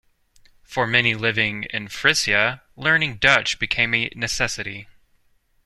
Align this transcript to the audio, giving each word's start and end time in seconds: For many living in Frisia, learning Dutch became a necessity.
For 0.63 0.87
many 0.87 1.13
living 1.13 1.65
in 1.65 1.87
Frisia, 1.89 2.63
learning 2.75 3.17
Dutch 3.17 3.59
became 3.59 3.93
a 3.93 4.09
necessity. 4.15 4.87